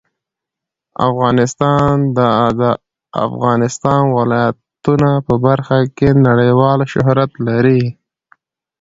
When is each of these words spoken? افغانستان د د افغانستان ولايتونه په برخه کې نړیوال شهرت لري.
افغانستان 1.09 1.93
د 2.17 2.19
د 2.61 2.63
افغانستان 3.27 4.01
ولايتونه 4.17 5.09
په 5.27 5.33
برخه 5.45 5.77
کې 5.97 6.09
نړیوال 6.27 6.79
شهرت 6.93 7.31
لري. 7.47 7.83